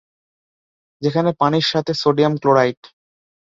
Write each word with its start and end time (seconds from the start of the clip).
যেখানে 1.01 1.29
পানির 1.39 1.65
সাথে 1.71 1.91
সোডিয়াম 1.93 2.33
ক্লোরাইড। 2.37 2.79